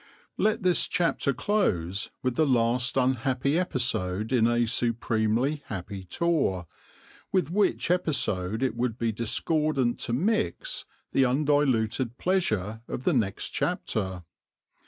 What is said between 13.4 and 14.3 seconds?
chapter.